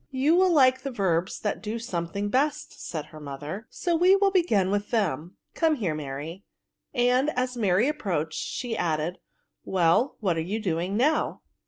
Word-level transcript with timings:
'^ 0.01 0.03
You 0.09 0.35
will 0.35 0.51
like 0.51 0.81
the 0.81 0.89
verbs 0.89 1.39
that 1.41 1.61
do 1.61 1.77
some 1.77 2.07
thing 2.11 2.29
best," 2.29 2.83
said 2.89 3.05
her 3.13 3.19
mother," 3.19 3.67
so 3.69 3.95
we 3.95 4.15
will 4.15 4.31
begin 4.31 4.71
with 4.71 4.89
them. 4.89 5.37
Come 5.53 5.75
here, 5.75 5.93
Mary; 5.93 6.43
aad, 6.95 7.29
as 7.35 7.55
Mary 7.55 7.87
approached, 7.87 8.39
she 8.39 8.75
added,'' 8.75 9.19
well« 9.77 10.17
what 10.19 10.37
are 10.37 10.41
you 10.41 10.59
doing 10.59 10.97
now?" 10.97 11.43